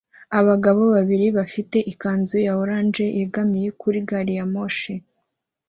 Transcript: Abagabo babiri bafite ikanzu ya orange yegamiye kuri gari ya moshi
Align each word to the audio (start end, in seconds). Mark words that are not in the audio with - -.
Abagabo 0.39 0.81
babiri 0.95 1.27
bafite 1.37 1.77
ikanzu 1.91 2.35
ya 2.45 2.53
orange 2.61 3.05
yegamiye 3.19 3.69
kuri 3.81 3.99
gari 4.09 4.33
ya 4.39 4.45
moshi 4.53 4.93